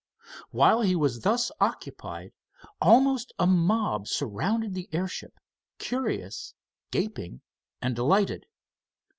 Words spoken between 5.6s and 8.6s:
curious, gaping and delighted.